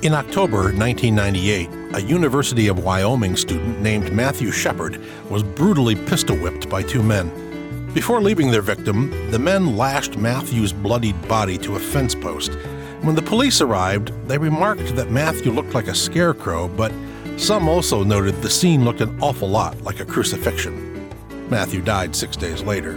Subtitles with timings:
[0.00, 6.68] In October 1998, a University of Wyoming student named Matthew Shepard was brutally pistol whipped
[6.68, 7.90] by two men.
[7.94, 12.54] Before leaving their victim, the men lashed Matthew's bloodied body to a fence post.
[13.00, 16.92] When the police arrived, they remarked that Matthew looked like a scarecrow, but
[17.36, 21.10] some also noted the scene looked an awful lot like a crucifixion.
[21.50, 22.92] Matthew died six days later.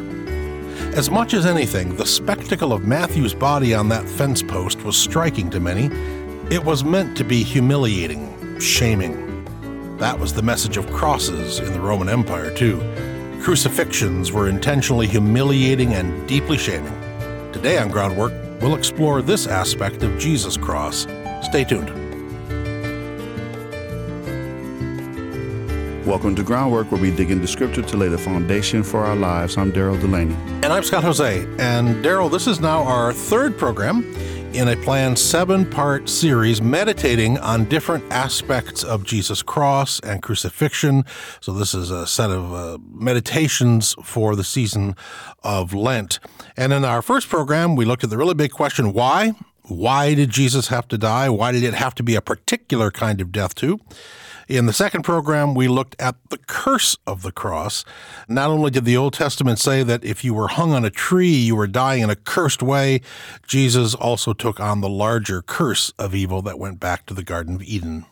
[0.95, 5.49] As much as anything, the spectacle of Matthew's body on that fence post was striking
[5.49, 5.89] to many.
[6.51, 9.45] It was meant to be humiliating, shaming.
[9.99, 12.77] That was the message of crosses in the Roman Empire, too.
[13.41, 16.91] Crucifixions were intentionally humiliating and deeply shaming.
[17.53, 21.07] Today on Groundwork, we'll explore this aspect of Jesus' cross.
[21.41, 21.87] Stay tuned.
[26.05, 29.55] Welcome to Groundwork, where we dig into scripture to lay the foundation for our lives.
[29.55, 30.35] I'm Daryl Delaney.
[30.63, 31.47] And I'm Scott Hoezee.
[31.61, 34.03] And Daryl, this is now our third program
[34.53, 41.05] in a planned seven part series meditating on different aspects of Jesus' cross and crucifixion.
[41.39, 44.95] So, this is a set of uh, meditations for the season
[45.43, 46.19] of Lent.
[46.57, 49.33] And in our first program, we looked at the really big question why?
[49.63, 51.29] Why did Jesus have to die?
[51.29, 53.79] Why did it have to be a particular kind of death, too?
[54.51, 57.85] In the second program, we looked at the curse of the cross.
[58.27, 61.33] Not only did the Old Testament say that if you were hung on a tree,
[61.33, 62.99] you were dying in a cursed way,
[63.47, 67.55] Jesus also took on the larger curse of evil that went back to the Garden
[67.55, 68.05] of Eden.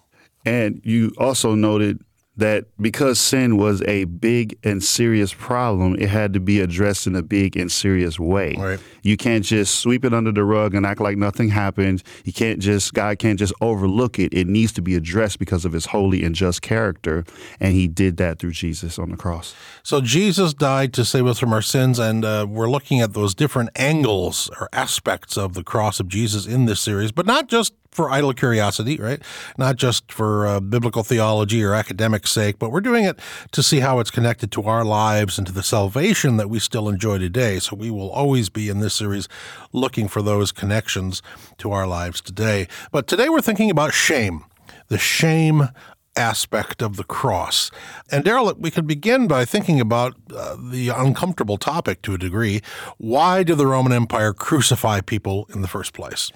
[0.45, 2.05] And you also noted
[2.39, 7.15] that because sin was a big and serious problem, it had to be addressed in
[7.15, 8.55] a big and serious way.
[8.57, 8.79] Right.
[9.03, 12.03] You can't just sweep it under the rug and act like nothing happened.
[12.25, 14.33] You can't just God can't just overlook it.
[14.33, 17.23] It needs to be addressed because of his holy and just character,
[17.59, 19.55] and he did that through Jesus on the cross.
[19.83, 23.35] So Jesus died to save us from our sins, and uh, we're looking at those
[23.35, 27.73] different angles or aspects of the cross of Jesus in this series, but not just
[27.91, 29.21] for idle curiosity, right?
[29.57, 33.19] Not just for uh, biblical theology or academic sake, but we're doing it
[33.51, 36.87] to see how it's connected to our lives and to the salvation that we still
[36.87, 37.59] enjoy today.
[37.59, 39.27] So we will always be in this series
[39.73, 41.21] looking for those connections
[41.57, 42.67] to our lives today.
[42.91, 44.45] But today we're thinking about shame,
[44.87, 45.69] the shame
[46.15, 47.71] aspect of the cross.
[48.11, 52.61] And Daryl, we could begin by thinking about uh, the uncomfortable topic to a degree.
[52.97, 56.31] Why did the Roman Empire crucify people in the first place?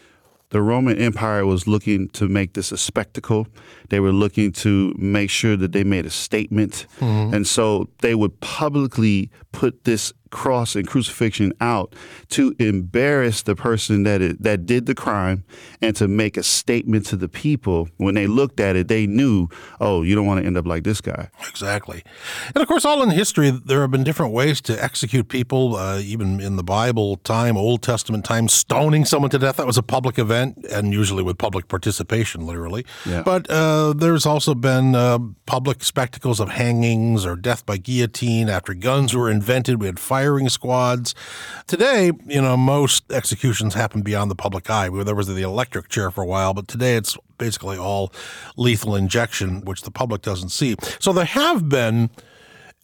[0.53, 3.47] The Roman Empire was looking to make this a spectacle.
[3.90, 6.86] They were looking to make sure that they made a statement.
[7.00, 7.34] Mm-hmm.
[7.34, 11.94] And so they would publicly put this cross and crucifixion out
[12.29, 15.44] to embarrass the person that it, that did the crime
[15.79, 17.88] and to make a statement to the people.
[17.97, 19.47] When they looked at it, they knew,
[19.79, 21.29] oh, you don't want to end up like this guy.
[21.47, 22.03] Exactly.
[22.53, 25.99] And of course, all in history, there have been different ways to execute people, uh,
[25.99, 29.57] even in the Bible time, Old Testament time, stoning someone to death.
[29.57, 32.85] That was a public event and usually with public participation, literally.
[33.05, 33.21] Yeah.
[33.21, 38.73] But uh, there's also been uh, public spectacles of hangings or death by guillotine after
[38.73, 39.79] guns were invented.
[39.79, 41.13] We had fire firing squads.
[41.67, 44.88] Today, you know, most executions happen beyond the public eye.
[44.88, 48.13] There was the electric chair for a while, but today it's basically all
[48.56, 50.78] lethal injection, which the public doesn't see.
[51.00, 52.09] So there have been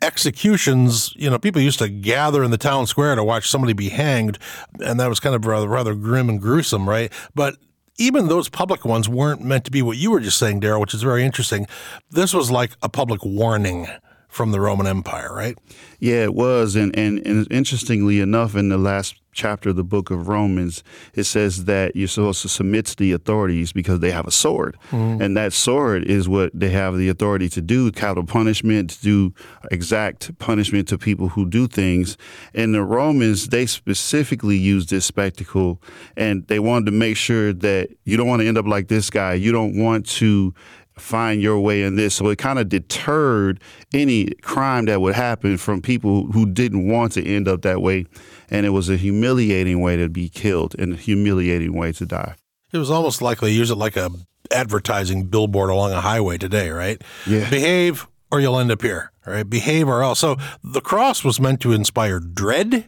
[0.01, 3.87] executions, you know, people used to gather in the town square to watch somebody be
[3.87, 4.37] hanged,
[4.83, 7.09] and that was kind of rather, rather grim and gruesome, right?
[7.33, 7.55] But
[7.97, 10.93] even those public ones weren't meant to be what you were just saying, Daryl, which
[10.93, 11.67] is very interesting.
[12.11, 13.87] This was like a public warning
[14.29, 15.57] from the Roman Empire, right?
[15.99, 16.75] Yeah, it was.
[16.75, 20.83] And, and, and interestingly enough, in the last chapter of the book of Romans,
[21.15, 24.77] it says that you're supposed to submit to the authorities because they have a sword.
[24.91, 25.21] Mm-hmm.
[25.21, 29.33] And that sword is what they have the authority to do capital punishment, to do
[29.71, 32.15] exact punishment to people who do things.
[32.53, 35.81] And the Romans, they specifically used this spectacle
[36.15, 39.09] and they wanted to make sure that you don't want to end up like this
[39.09, 39.33] guy.
[39.33, 40.53] You don't want to
[40.99, 42.15] find your way in this.
[42.15, 43.61] So it kind of deterred
[43.93, 48.05] any crime that would happen from people who didn't want to end up that way.
[48.49, 52.35] And it was a humiliating way to be killed and a humiliating way to die.
[52.71, 54.09] It was almost like they use it like a
[54.51, 57.01] advertising billboard along a highway today, right?
[57.27, 57.49] Yeah.
[57.49, 59.49] Behave or you'll end up here, right?
[59.49, 60.19] Behave or else.
[60.19, 62.87] So the cross was meant to inspire dread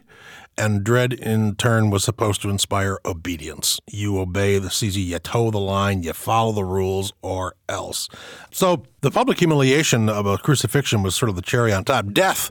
[0.56, 3.80] and dread in turn was supposed to inspire obedience.
[3.90, 8.08] You obey the Caesar, you toe the line, you follow the rules, or else.
[8.50, 12.12] So the public humiliation of a crucifixion was sort of the cherry on top.
[12.12, 12.50] Death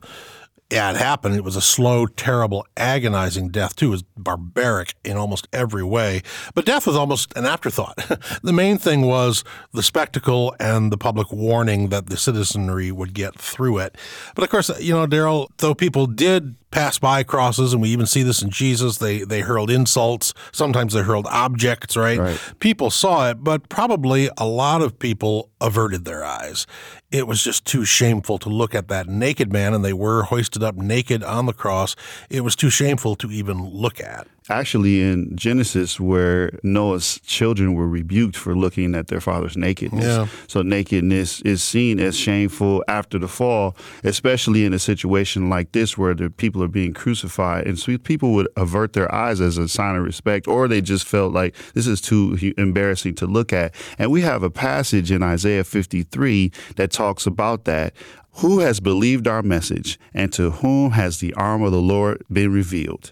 [0.72, 1.36] yeah, it happened.
[1.36, 3.88] It was a slow, terrible, agonizing death, too.
[3.88, 6.22] It was barbaric in almost every way.
[6.56, 7.98] But death was almost an afterthought.
[8.44, 9.44] the main thing was
[9.74, 13.98] the spectacle and the public warning that the citizenry would get through it.
[14.34, 18.06] But of course, you know, Daryl, though people did pass by crosses, and we even
[18.06, 18.98] see this in Jesus.
[18.98, 20.34] They they hurled insults.
[20.52, 21.96] Sometimes they hurled objects.
[21.96, 22.20] Right?
[22.20, 22.40] Right.
[22.60, 26.66] People saw it, but probably a lot of people averted their eyes.
[27.12, 30.64] It was just too shameful to look at that naked man, and they were hoisted
[30.64, 31.96] up naked on the cross.
[32.30, 34.28] It was too shameful to even look at.
[34.52, 40.06] Actually, in Genesis, where Noah's children were rebuked for looking at their father's nakedness.
[40.06, 40.28] Yeah.
[40.48, 45.98] So, nakedness is seen as shameful after the fall, especially in a situation like this
[45.98, 47.66] where the people are being crucified.
[47.66, 51.08] And so people would avert their eyes as a sign of respect, or they just
[51.08, 53.74] felt like this is too embarrassing to look at.
[53.98, 57.94] And we have a passage in Isaiah 53 that talks about that.
[58.36, 62.54] Who has believed our message, and to whom has the arm of the Lord been
[62.54, 63.12] revealed?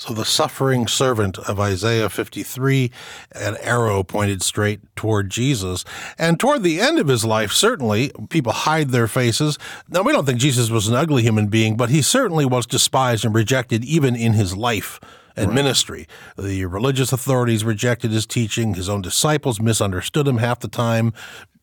[0.00, 2.90] So the suffering servant of Isaiah 53,
[3.32, 5.84] an arrow pointed straight toward Jesus.
[6.16, 9.58] And toward the end of his life, certainly, people hide their faces.
[9.90, 13.26] Now, we don't think Jesus was an ugly human being, but he certainly was despised
[13.26, 15.00] and rejected even in his life
[15.36, 16.08] and ministry.
[16.38, 18.72] The religious authorities rejected his teaching.
[18.72, 21.12] His own disciples misunderstood him half the time,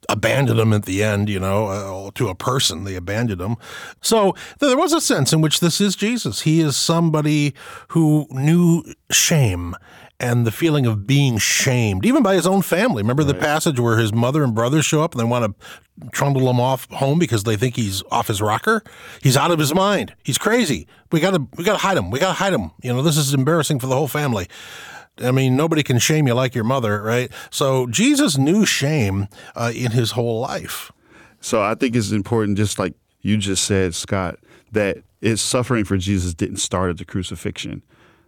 [0.09, 2.83] abandoned him at the end, you know, uh, to a person.
[2.83, 3.57] They abandoned him.
[4.01, 6.41] So there was a sense in which this is Jesus.
[6.41, 7.53] He is somebody
[7.89, 9.75] who knew shame
[10.19, 13.03] and the feeling of being shamed, even by his own family.
[13.03, 16.49] Remember the passage where his mother and brothers show up and they want to trundle
[16.49, 18.83] him off home because they think he's off his rocker?
[19.21, 20.15] He's out of his mind.
[20.23, 20.87] He's crazy.
[21.11, 22.09] We got to we got to hide him.
[22.09, 22.71] We got to hide him.
[22.81, 24.47] You know, this is embarrassing for the whole family.
[25.21, 27.31] I mean, nobody can shame you like your mother, right?
[27.49, 30.91] So Jesus knew shame uh, in his whole life.
[31.41, 34.39] So I think it's important, just like you just said, Scott,
[34.71, 37.83] that his suffering for Jesus didn't start at the crucifixion.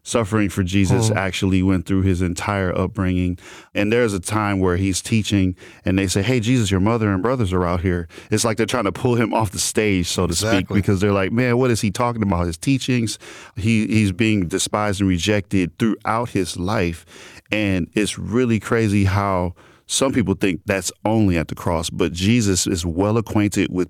[0.09, 1.15] Suffering for Jesus mm.
[1.15, 3.37] actually went through his entire upbringing.
[3.75, 7.21] And there's a time where he's teaching and they say, Hey, Jesus, your mother and
[7.21, 8.07] brothers are out here.
[8.31, 11.11] It's like they're trying to pull him off the stage, so to speak, because they're
[11.11, 12.47] like, Man, what is he talking about?
[12.47, 13.19] His teachings.
[13.55, 17.05] He he's being despised and rejected throughout his life.
[17.51, 19.53] And it's really crazy how
[19.91, 23.89] some people think that's only at the cross, but Jesus is well acquainted with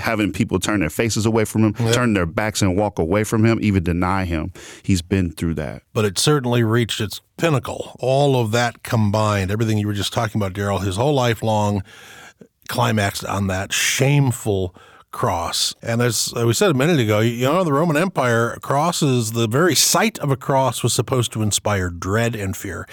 [0.00, 3.44] having people turn their faces away from him, turn their backs and walk away from
[3.44, 4.52] him, even deny him.
[4.84, 5.82] He's been through that.
[5.92, 7.96] but it certainly reached its pinnacle.
[7.98, 11.82] All of that combined, everything you were just talking about, Daryl, his whole life long
[12.68, 14.76] climaxed on that shameful
[15.12, 15.74] cross.
[15.82, 19.74] And as we said a minute ago, you know, the Roman Empire crosses, the very
[19.74, 22.88] sight of a cross was supposed to inspire dread and fear.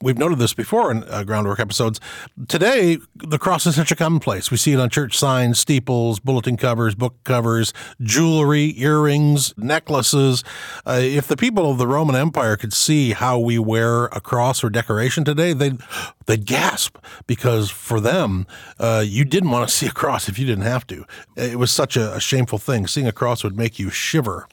[0.00, 1.98] We've noted this before in uh, groundwork episodes.
[2.46, 4.50] Today, the cross is such a commonplace.
[4.50, 10.44] We see it on church signs, steeples, bulletin covers, book covers, jewelry, earrings, necklaces.
[10.86, 14.62] Uh, if the people of the Roman Empire could see how we wear a cross
[14.62, 15.80] or decoration today, they'd,
[16.26, 18.46] they'd gasp because for them,
[18.78, 21.06] uh, you didn't want to see a cross if you didn't have to.
[21.36, 22.88] It was such a, a shameful thing.
[22.88, 24.48] Seeing a cross would make you shiver.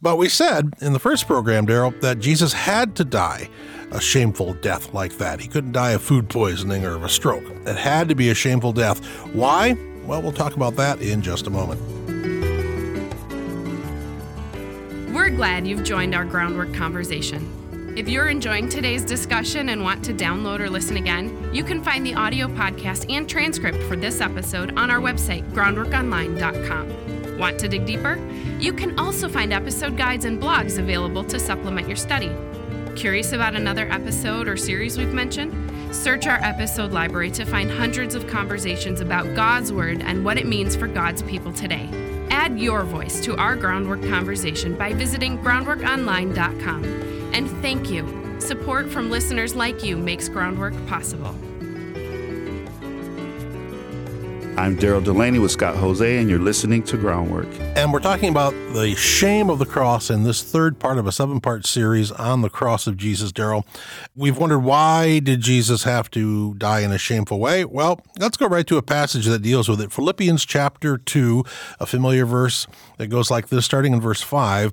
[0.00, 3.50] But we said in the first program, Daryl, that Jesus had to die
[3.90, 5.38] a shameful death like that.
[5.38, 7.44] He couldn't die of food poisoning or of a stroke.
[7.66, 9.04] It had to be a shameful death.
[9.34, 9.76] Why?
[10.06, 11.78] Well, we'll talk about that in just a moment.
[15.14, 17.52] We're glad you've joined our groundwork conversation.
[17.96, 22.04] If you're enjoying today's discussion and want to download or listen again, you can find
[22.04, 27.38] the audio podcast and transcript for this episode on our website, groundworkonline.com.
[27.38, 28.16] Want to dig deeper?
[28.58, 32.30] You can also find episode guides and blogs available to supplement your study.
[32.96, 35.54] Curious about another episode or series we've mentioned?
[35.94, 40.46] Search our episode library to find hundreds of conversations about God's Word and what it
[40.46, 41.88] means for God's people today.
[42.28, 47.15] Add your voice to our groundwork conversation by visiting groundworkonline.com.
[47.36, 48.40] And thank you.
[48.40, 51.34] Support from listeners like you makes groundwork possible.
[54.58, 57.46] I'm Daryl Delaney with Scott Hoezee, and you're listening to Groundwork.
[57.76, 61.12] And we're talking about the shame of the cross in this third part of a
[61.12, 63.66] seven part series on the cross of Jesus, Daryl.
[64.14, 67.66] We've wondered why did Jesus have to die in a shameful way?
[67.66, 69.92] Well, let's go right to a passage that deals with it.
[69.92, 71.44] Philippians chapter 2,
[71.80, 72.66] a familiar verse
[72.96, 74.72] that goes like this, starting in verse 5.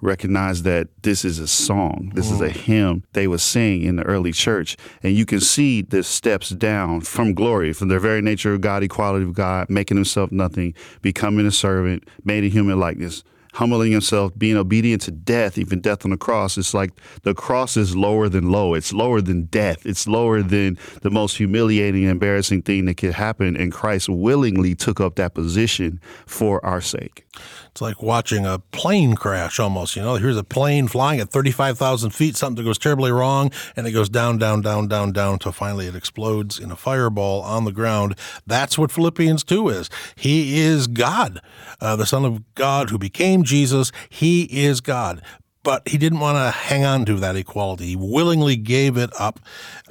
[0.00, 2.12] recognize that this is a song.
[2.14, 2.56] This is a mm.
[2.56, 4.76] hymn they would sing in the early church.
[5.02, 8.82] And you can see the steps down from glory, from the very nature of God,
[8.82, 13.24] equality of God, making himself nothing, becoming a servant, made in human likeness
[13.54, 16.56] humbling himself, being obedient to death, even death on the cross.
[16.56, 18.74] It's like the cross is lower than low.
[18.74, 19.84] It's lower than death.
[19.84, 23.56] It's lower than the most humiliating, embarrassing thing that could happen.
[23.56, 27.26] And Christ willingly took up that position for our sake.
[27.70, 29.96] It's like watching a plane crash almost.
[29.96, 33.92] You know, here's a plane flying at 35,000 feet, something goes terribly wrong, and it
[33.92, 37.72] goes down, down, down, down, down until finally it explodes in a fireball on the
[37.72, 38.16] ground.
[38.46, 39.90] That's what Philippians 2 is.
[40.16, 41.40] He is God,
[41.80, 43.92] uh, the Son of God who became Jesus.
[44.08, 45.22] He is God
[45.62, 47.86] but he didn't want to hang on to that equality.
[47.86, 49.40] He willingly gave it up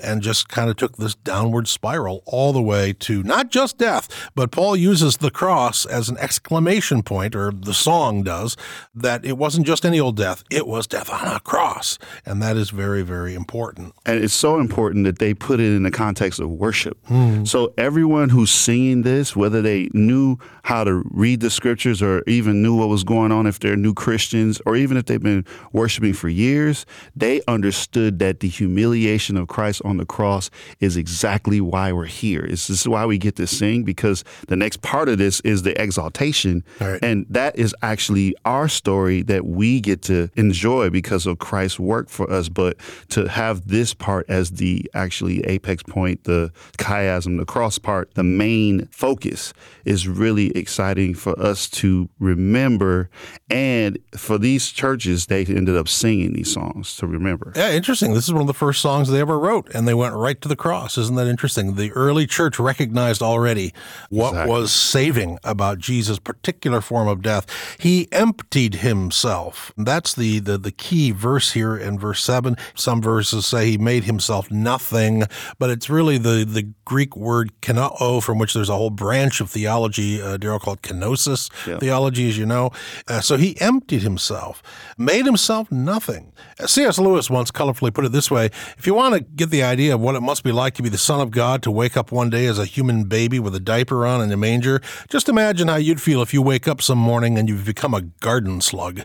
[0.01, 4.29] and just kind of took this downward spiral all the way to not just death,
[4.35, 8.55] but Paul uses the cross as an exclamation point, or the song does,
[8.95, 11.97] that it wasn't just any old death, it was death on a cross.
[12.25, 13.93] And that is very, very important.
[14.05, 16.97] And it's so important that they put it in the context of worship.
[17.07, 17.47] Mm.
[17.47, 22.61] So everyone who's singing this, whether they knew how to read the scriptures or even
[22.61, 26.13] knew what was going on, if they're new Christians, or even if they've been worshiping
[26.13, 26.85] for years,
[27.15, 30.49] they understood that the humiliation of Christ on the cross
[30.79, 32.45] is exactly why we're here.
[32.47, 35.79] This is why we get to sing because the next part of this is the
[35.81, 36.63] exaltation.
[36.79, 37.03] Right.
[37.03, 42.09] And that is actually our story that we get to enjoy because of Christ's work
[42.09, 42.49] for us.
[42.49, 42.77] But
[43.09, 48.23] to have this part as the actually apex point, the chiasm, the cross part, the
[48.23, 49.53] main focus
[49.85, 53.09] is really exciting for us to remember.
[53.49, 57.53] And for these churches, they ended up singing these songs to remember.
[57.55, 58.13] Yeah, interesting.
[58.13, 60.47] This is one of the first songs they ever wrote, and they went right to
[60.47, 60.97] the cross.
[60.97, 61.75] Isn't that interesting?
[61.75, 63.73] The early church recognized already
[64.09, 64.51] what exactly.
[64.51, 67.45] was saving about Jesus' particular form of death.
[67.79, 69.71] He emptied himself.
[69.77, 72.57] That's the, the, the key verse here in verse 7.
[72.75, 75.23] Some verses say he made himself nothing,
[75.59, 79.49] but it's really the, the Greek word kenao, from which there's a whole branch of
[79.49, 81.79] theology, uh, Daryl called kenosis yeah.
[81.79, 82.71] theology, as you know.
[83.07, 84.61] Uh, so he emptied himself,
[84.97, 85.36] made himself
[85.71, 86.33] nothing.
[86.65, 86.99] C.S.
[86.99, 90.01] Lewis once colorfully put it this way If you want to get the idea of
[90.01, 92.29] what it must be like to be the Son of God, to wake up one
[92.29, 95.75] day as a human baby with a diaper on and a manger, just imagine how
[95.75, 99.01] you'd feel if you wake up some morning and you've become a garden slug.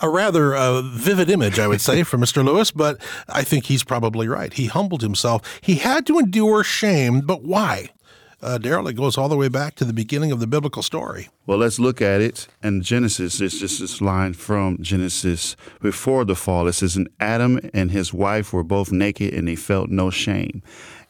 [0.00, 2.44] A rather uh, vivid image, I would say, for Mr.
[2.44, 4.52] Lewis, but I think he's probably right.
[4.52, 5.60] He humbled himself.
[5.60, 7.90] He had to endure shame, but why?
[8.42, 11.30] Uh, Daryl, it goes all the way back to the beginning of the biblical story.
[11.46, 12.48] Well, let's look at it.
[12.62, 16.68] And Genesis, it's just this line from Genesis before the fall.
[16.68, 20.62] It says, And Adam and his wife were both naked and they felt no shame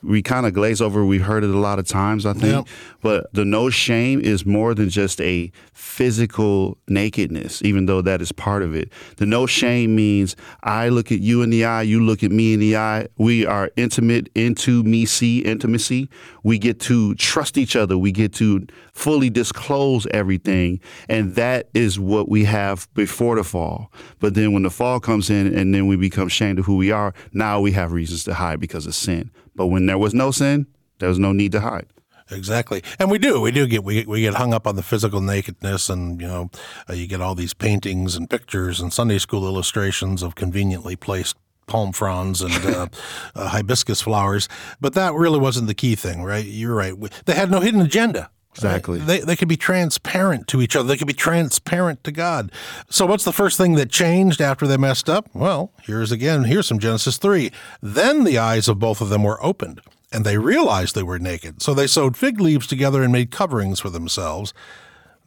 [0.06, 1.04] we kind of glaze over.
[1.04, 2.66] We've heard it a lot of times, I think.
[2.66, 2.66] Yep.
[3.02, 8.32] But the no shame is more than just a physical nakedness, even though that is
[8.32, 8.90] part of it.
[9.16, 12.54] The no shame means I look at you in the eye, you look at me
[12.54, 13.08] in the eye.
[13.18, 16.08] We are intimate into me see intimacy.
[16.42, 17.98] We get to trust each other.
[17.98, 20.80] We get to fully disclose everything.
[21.08, 23.92] And that is what we have before the fall.
[24.20, 26.90] But then when the fall comes in and then we become ashamed of who we
[26.90, 29.30] are, now we have reasons to hide because of sin.
[29.56, 30.66] But when there was no sin,
[30.98, 31.86] there was no need to hide.
[32.30, 33.40] Exactly, and we do.
[33.40, 36.50] We do get we we get hung up on the physical nakedness, and you know,
[36.90, 41.36] uh, you get all these paintings and pictures and Sunday school illustrations of conveniently placed
[41.68, 42.88] palm fronds and uh,
[43.36, 44.48] uh, hibiscus flowers.
[44.80, 46.44] But that really wasn't the key thing, right?
[46.44, 46.94] You're right.
[47.26, 48.30] They had no hidden agenda.
[48.56, 48.98] Exactly.
[48.98, 50.88] They, they could be transparent to each other.
[50.88, 52.50] They could be transparent to God.
[52.88, 55.28] So, what's the first thing that changed after they messed up?
[55.34, 57.50] Well, here's again, here's some Genesis 3.
[57.82, 59.80] Then the eyes of both of them were opened,
[60.12, 61.62] and they realized they were naked.
[61.62, 64.54] So they sewed fig leaves together and made coverings for themselves.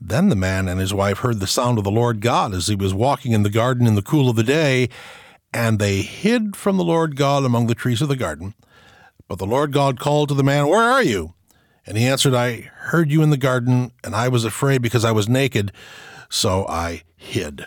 [0.02, 2.76] Then the man and his wife heard the sound of the Lord God as he
[2.76, 4.90] was walking in the garden in the cool of the day,
[5.54, 8.54] and they hid from the Lord God among the trees of the garden.
[9.28, 11.34] But the Lord God called to the man, Where are you?
[11.90, 15.12] And he answered, I heard you in the garden, and I was afraid because I
[15.12, 15.72] was naked,
[16.30, 17.66] so I hid.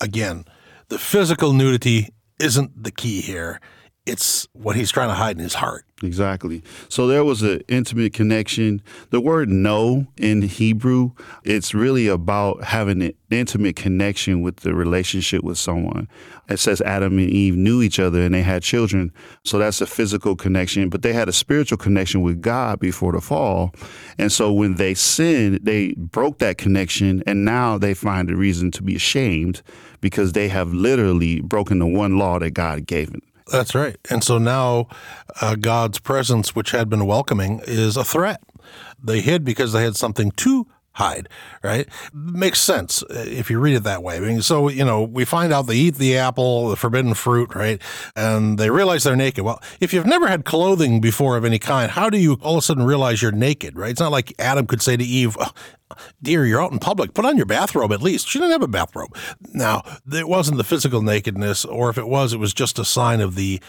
[0.00, 0.44] Again,
[0.88, 3.60] the physical nudity isn't the key here.
[4.06, 5.84] It's what he's trying to hide in his heart.
[6.02, 6.62] Exactly.
[6.88, 8.82] So there was an intimate connection.
[9.10, 15.42] The word know in Hebrew, it's really about having an intimate connection with the relationship
[15.42, 16.06] with someone.
[16.48, 19.10] It says Adam and Eve knew each other and they had children.
[19.44, 23.20] So that's a physical connection, but they had a spiritual connection with God before the
[23.20, 23.72] fall.
[24.18, 28.70] And so when they sinned, they broke that connection and now they find a reason
[28.72, 29.62] to be ashamed
[30.00, 33.22] because they have literally broken the one law that God gave them.
[33.50, 33.96] That's right.
[34.10, 34.88] And so now
[35.40, 38.42] uh, God's presence, which had been welcoming, is a threat.
[39.02, 41.28] They hid because they had something to hide,
[41.62, 41.86] right?
[42.12, 44.16] Makes sense uh, if you read it that way.
[44.16, 47.54] I mean, so, you know, we find out they eat the apple, the forbidden fruit,
[47.54, 47.80] right?
[48.16, 49.44] And they realize they're naked.
[49.44, 52.58] Well, if you've never had clothing before of any kind, how do you all of
[52.58, 53.90] a sudden realize you're naked, right?
[53.90, 55.52] It's not like Adam could say to Eve, oh,
[56.20, 57.14] Dear, you're out in public.
[57.14, 58.28] Put on your bathrobe at least.
[58.28, 59.16] She didn't have a bathrobe.
[59.52, 63.20] Now, it wasn't the physical nakedness, or if it was, it was just a sign
[63.20, 63.60] of the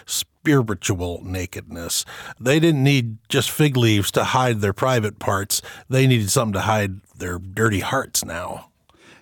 [0.47, 2.05] spiritual nakedness.
[2.39, 5.61] They didn't need just fig leaves to hide their private parts.
[5.89, 8.69] They needed something to hide their dirty hearts now.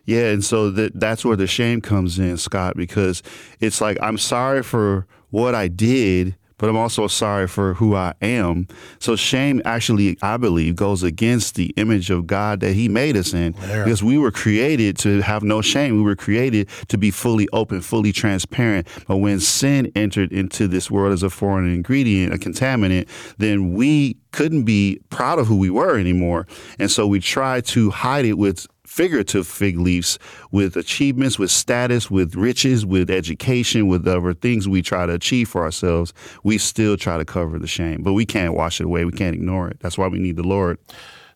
[0.06, 3.24] Yeah, and so that that's where the shame comes in, Scott, because
[3.60, 8.14] it's like I'm sorry for what I did, but I'm also sorry for who I
[8.22, 8.68] am.
[9.00, 13.34] So shame actually, I believe, goes against the image of God that He made us
[13.34, 13.54] in.
[13.54, 13.84] There.
[13.84, 15.96] Because we were created to have no shame.
[15.96, 18.88] We were created to be fully open, fully transparent.
[19.08, 23.08] But when sin entered into this world as a foreign ingredient, a contaminant,
[23.38, 26.46] then we couldn't be proud of who we were anymore.
[26.78, 30.20] And so we tried to hide it with figurative fig leaves
[30.52, 35.50] with achievements, with status, with riches, with education, with other things we try to achieve
[35.50, 36.14] for ourselves,
[36.44, 38.04] we still try to cover the shame.
[38.04, 39.06] But we can't wash it away.
[39.06, 39.80] We can't ignore it.
[39.80, 40.78] That's why we need the Lord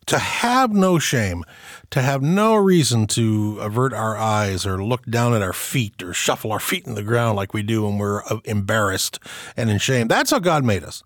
[0.06, 1.44] to have no shame,
[1.90, 6.12] to have no reason to avert our eyes or look down at our feet or
[6.12, 9.18] shuffle our feet in the ground like we do when we're uh, embarrassed
[9.56, 10.08] and in shame.
[10.08, 11.02] That's how God made us.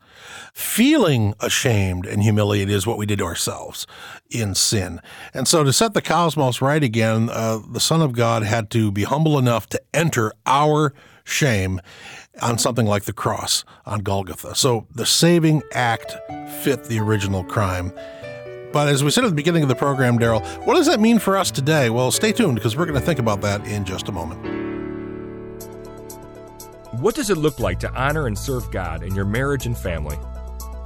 [0.52, 3.86] Feeling ashamed and humiliated is what we did to ourselves
[4.30, 5.00] in sin.
[5.32, 8.90] And so to set the cosmos right again, uh, the Son of God had to
[8.90, 11.80] be humble enough to enter our shame
[12.42, 14.54] on something like the cross on Golgotha.
[14.54, 16.16] So the saving act
[16.62, 17.92] fit the original crime.
[18.74, 21.20] But as we said at the beginning of the program, Daryl, what does that mean
[21.20, 21.90] for us today?
[21.90, 24.44] Well, stay tuned because we're going to think about that in just a moment.
[27.00, 30.18] What does it look like to honor and serve God in your marriage and family?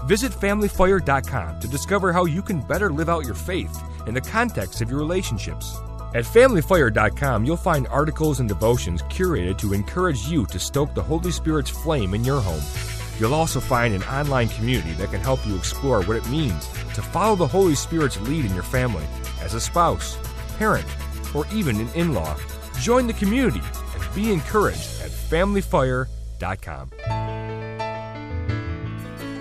[0.04, 4.83] Visit FamilyFire.com to discover how you can better live out your faith in the context
[4.83, 5.75] of your relationships.
[6.14, 11.31] At FamilyFire.com, you'll find articles and devotions curated to encourage you to stoke the Holy
[11.31, 12.97] Spirit's flame in your home.
[13.18, 17.02] You'll also find an online community that can help you explore what it means to
[17.02, 19.04] follow the Holy Spirit's lead in your family
[19.40, 20.16] as a spouse,
[20.57, 20.87] parent,
[21.35, 22.37] or even an in law.
[22.81, 23.62] Join the community
[23.94, 26.90] and be encouraged at FamilyFire.com.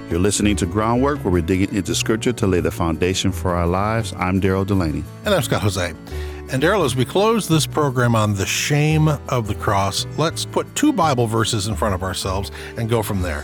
[0.10, 3.68] You're listening to Groundwork, where we're digging into Scripture to lay the foundation for our
[3.68, 4.14] lives.
[4.18, 5.04] I'm Daryl Delaney.
[5.26, 5.96] And I'm Scott Hoezee.
[6.50, 10.74] And Daryl, as we close this program on the shame of the cross, let's put
[10.76, 13.44] two Bible verses in front of ourselves and go from there.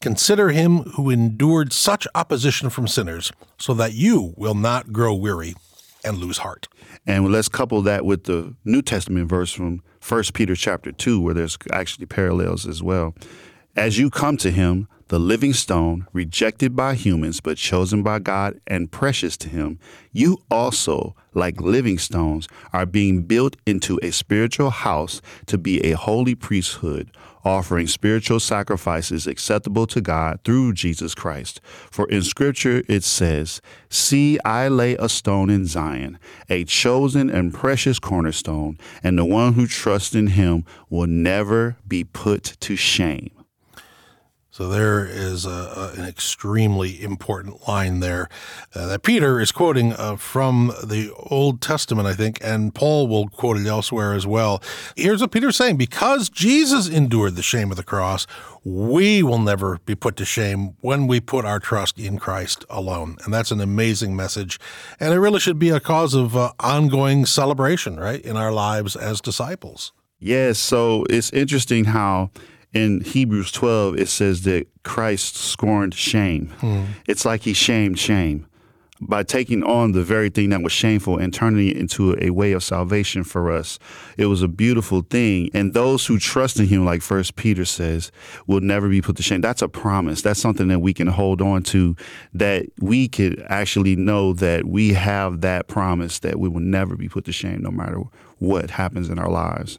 [0.00, 5.54] Consider him who endured such opposition from sinners, so that you will not grow weary
[6.04, 6.68] and lose heart.
[7.04, 11.34] And let's couple that with the New Testament verse from 1 Peter chapter 2, where
[11.34, 13.12] there's actually parallels as well.
[13.74, 18.60] As you come to him, the living stone, rejected by humans, but chosen by God
[18.66, 19.78] and precious to Him,
[20.12, 25.96] you also, like living stones, are being built into a spiritual house to be a
[25.96, 27.10] holy priesthood,
[27.42, 31.62] offering spiritual sacrifices acceptable to God through Jesus Christ.
[31.90, 36.18] For in Scripture it says, See, I lay a stone in Zion,
[36.50, 42.04] a chosen and precious cornerstone, and the one who trusts in Him will never be
[42.04, 43.30] put to shame.
[44.58, 48.28] So there is a, a, an extremely important line there
[48.74, 53.28] uh, that Peter is quoting uh, from the Old Testament, I think, and Paul will
[53.28, 54.60] quote it elsewhere as well.
[54.96, 58.26] Here's what Peter's saying Because Jesus endured the shame of the cross,
[58.64, 63.16] we will never be put to shame when we put our trust in Christ alone.
[63.24, 64.58] And that's an amazing message.
[64.98, 68.96] And it really should be a cause of uh, ongoing celebration, right, in our lives
[68.96, 69.92] as disciples.
[70.18, 70.58] Yes.
[70.58, 72.32] So it's interesting how
[72.74, 76.48] in Hebrews 12, it says that Christ scorned shame.
[76.58, 76.84] Hmm.
[77.06, 78.46] It's like he shamed shame
[79.00, 82.52] by taking on the very thing that was shameful and turning it into a way
[82.52, 83.78] of salvation for us.
[84.16, 85.50] It was a beautiful thing.
[85.54, 88.10] And those who trust in him, like First Peter says,
[88.46, 89.40] will never be put to shame.
[89.40, 90.22] That's a promise.
[90.22, 91.96] That's something that we can hold on to,
[92.34, 97.08] that we could actually know that we have that promise that we will never be
[97.08, 98.02] put to shame no matter
[98.38, 99.78] what happens in our lives.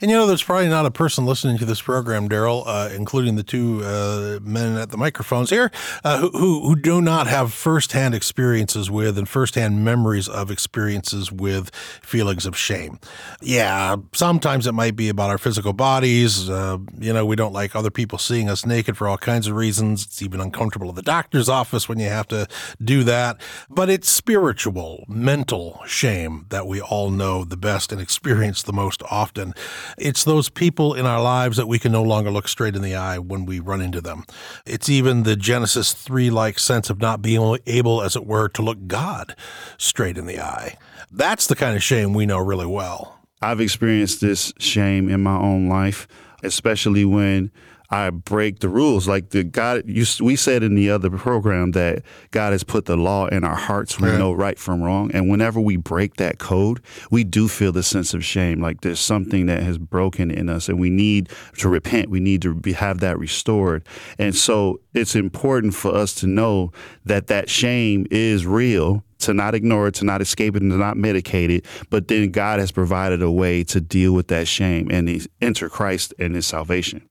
[0.00, 3.36] And you know, there's probably not a person listening to this program, Daryl, uh, including
[3.36, 5.70] the two uh, men at the microphones here,
[6.04, 11.30] uh, who, who, who do not have firsthand experiences with and firsthand memories of experiences
[11.32, 12.98] with feelings of shame.
[13.40, 16.48] Yeah, sometimes it might be about our physical bodies.
[16.48, 19.56] Uh, you know, we don't like other people seeing us naked for all kinds of
[19.56, 20.04] reasons.
[20.04, 22.46] It's even uncomfortable at the doctor's office when you have to
[22.82, 23.40] do that.
[23.68, 29.02] But it's spiritual, mental shame that we all know the best and experience the most
[29.10, 29.54] often.
[29.98, 32.94] It's those people in our lives that we can no longer look straight in the
[32.94, 34.24] eye when we run into them.
[34.66, 38.62] It's even the Genesis 3 like sense of not being able, as it were, to
[38.62, 39.36] look God
[39.78, 40.76] straight in the eye.
[41.10, 43.20] That's the kind of shame we know really well.
[43.42, 46.06] I've experienced this shame in my own life,
[46.42, 47.50] especially when
[47.90, 49.08] I break the rules.
[49.08, 52.96] Like the God, you, we said in the other program that God has put the
[52.96, 53.98] law in our hearts.
[53.98, 57.82] We know right from wrong, and whenever we break that code, we do feel the
[57.82, 58.60] sense of shame.
[58.60, 62.10] Like there's something that has broken in us, and we need to repent.
[62.10, 63.86] We need to be, have that restored.
[64.18, 66.72] And so it's important for us to know
[67.04, 69.02] that that shame is real.
[69.20, 72.30] To not ignore it, to not escape it, and to not medicate it, but then
[72.30, 76.46] God has provided a way to deal with that shame and enter Christ and His
[76.46, 77.09] salvation.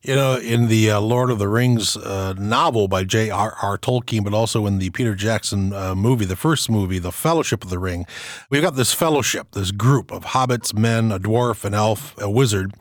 [0.00, 3.76] You know, in the uh, Lord of the Rings uh, novel by J.R.R.
[3.78, 7.70] Tolkien, but also in the Peter Jackson uh, movie, the first movie, The Fellowship of
[7.70, 8.06] the Ring,
[8.48, 12.74] we've got this fellowship, this group of hobbits, men, a dwarf, an elf, a wizard,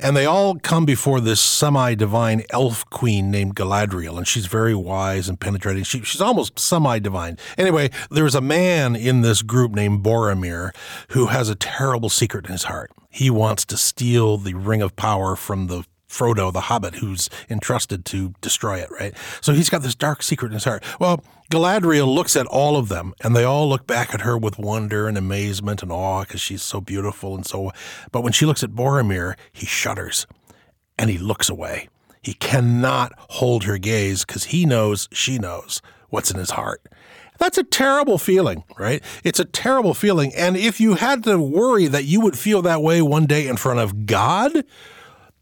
[0.00, 4.74] and they all come before this semi divine elf queen named Galadriel, and she's very
[4.74, 5.84] wise and penetrating.
[5.84, 7.38] She, she's almost semi divine.
[7.56, 10.74] Anyway, there's a man in this group named Boromir
[11.10, 12.90] who has a terrible secret in his heart.
[13.08, 15.84] He wants to steal the Ring of Power from the
[16.16, 19.14] Frodo, the hobbit, who's entrusted to destroy it, right?
[19.40, 20.82] So he's got this dark secret in his heart.
[20.98, 24.58] Well, Galadriel looks at all of them, and they all look back at her with
[24.58, 27.70] wonder and amazement and awe because she's so beautiful and so.
[28.12, 30.26] But when she looks at Boromir, he shudders
[30.98, 31.88] and he looks away.
[32.22, 36.82] He cannot hold her gaze because he knows she knows what's in his heart.
[37.38, 39.02] That's a terrible feeling, right?
[39.22, 40.34] It's a terrible feeling.
[40.34, 43.56] And if you had to worry that you would feel that way one day in
[43.56, 44.64] front of God,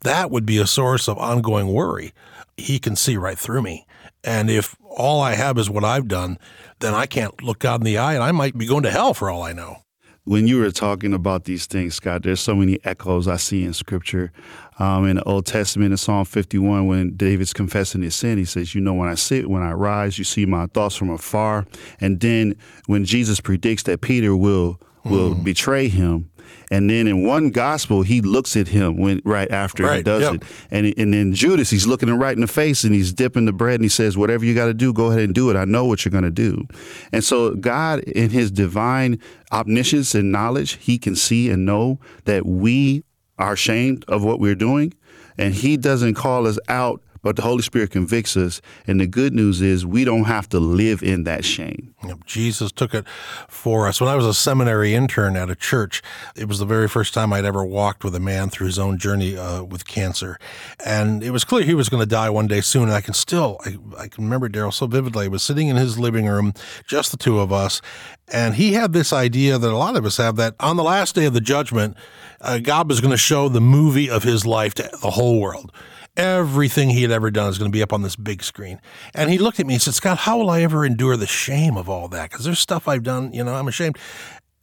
[0.05, 2.13] that would be a source of ongoing worry.
[2.57, 3.87] He can see right through me.
[4.23, 6.39] And if all I have is what I've done,
[6.81, 9.13] then I can't look God in the eye and I might be going to hell
[9.13, 9.79] for all I know.
[10.27, 13.75] when you were talking about these things, Scott, there's so many echoes I see in
[13.75, 14.33] Scripture.
[14.79, 18.75] Um, in the Old Testament, in Psalm 51, when David's confessing his sin, he says,
[18.75, 21.67] "You know, when I sit, when I rise, you see my thoughts from afar."
[22.01, 26.31] And then when Jesus predicts that Peter will will betray him,
[26.75, 30.35] and then in one gospel, he looks at him when right after he does yep.
[30.35, 33.45] it, and and then Judas, he's looking him right in the face, and he's dipping
[33.45, 35.57] the bread, and he says, "Whatever you got to do, go ahead and do it.
[35.57, 36.67] I know what you're going to do."
[37.13, 39.21] And so, God, in His divine
[39.53, 43.05] omniscience and knowledge, He can see and know that we
[43.39, 44.95] are ashamed of what we're doing,
[45.39, 47.01] and He doesn't call us out.
[47.25, 50.61] But the Holy Spirit convicts us, and the good news is we don't have to
[50.61, 51.95] live in that shame.
[52.03, 53.09] Know, Jesus took it
[53.49, 53.99] for us.
[53.99, 56.03] When I was a seminary intern at a church,
[56.37, 58.99] it was the very first time I'd ever walked with a man through his own
[58.99, 60.39] journey uh, with cancer,
[60.85, 62.85] and it was clear he was going to die one day soon.
[62.85, 65.25] And I can still, I, I can remember Daryl so vividly.
[65.25, 66.53] I was sitting in his living room,
[66.87, 67.81] just the two of us,
[68.29, 71.15] and he had this idea that a lot of us have that on the last
[71.15, 71.97] day of the judgment,
[72.43, 75.73] uh, God was going to show the movie of his life to the whole world.
[76.17, 78.81] Everything he had ever done is going to be up on this big screen.
[79.15, 81.77] And he looked at me and said, Scott, how will I ever endure the shame
[81.77, 82.31] of all that?
[82.31, 83.99] Because there's stuff I've done, you know, I'm ashamed.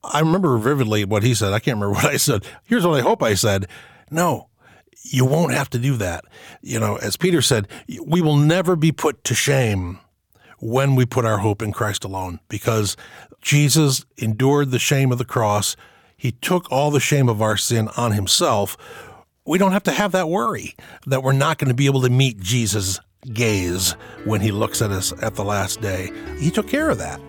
[0.03, 1.53] I remember vividly what he said.
[1.53, 2.45] I can't remember what I said.
[2.63, 3.67] Here's what I hope I said.
[4.09, 4.47] No,
[5.03, 6.25] you won't have to do that.
[6.61, 7.67] You know, as Peter said,
[8.05, 9.99] we will never be put to shame
[10.59, 12.95] when we put our hope in Christ alone because
[13.41, 15.75] Jesus endured the shame of the cross.
[16.15, 18.77] He took all the shame of our sin on himself.
[19.45, 20.75] We don't have to have that worry
[21.07, 22.99] that we're not going to be able to meet Jesus'
[23.33, 23.93] gaze
[24.25, 26.11] when he looks at us at the last day.
[26.39, 27.19] He took care of that.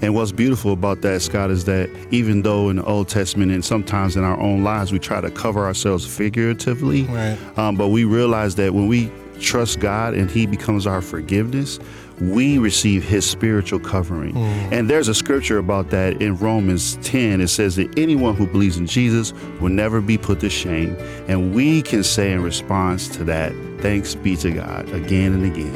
[0.00, 3.62] And what's beautiful about that, Scott, is that even though in the Old Testament and
[3.64, 7.38] sometimes in our own lives we try to cover ourselves figuratively, Right.
[7.58, 11.78] um, but we realize that when we trust God and He becomes our forgiveness,
[12.20, 14.34] we receive His spiritual covering.
[14.34, 14.72] Mm.
[14.72, 17.40] And there's a scripture about that in Romans 10.
[17.40, 20.96] It says that anyone who believes in Jesus will never be put to shame.
[21.28, 25.74] And we can say in response to that, thanks be to God again and again.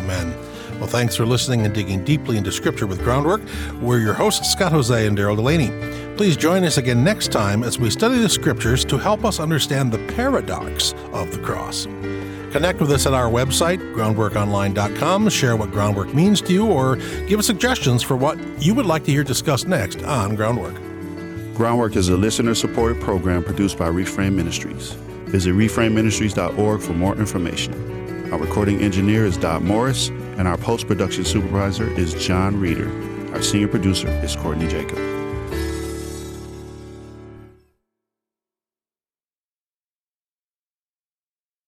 [0.00, 0.34] Amen.
[0.78, 3.40] Well, thanks for listening and digging deeply into Scripture with Groundwork.
[3.80, 5.70] We're your hosts, Scott Hoezee and Daryl Delaney.
[6.16, 9.92] Please join us again next time as we study the Scriptures to help us understand
[9.92, 11.86] the paradox of the cross.
[12.52, 17.38] Connect with us at our website, groundworkonline.com, share what groundwork means to you, or give
[17.38, 20.74] us suggestions for what you would like to hear discussed next on Groundwork.
[21.54, 24.92] Groundwork is a listener supported program produced by Reframe Ministries.
[25.26, 28.32] Visit reframeministries.org for more information.
[28.32, 32.88] Our recording engineer is Dot Morris, and our post production supervisor is John Reeder.
[33.34, 35.17] Our senior producer is Courtney Jacob.